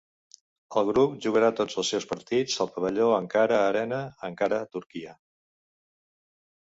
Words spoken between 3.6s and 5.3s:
Arena, Ankara, Turquia.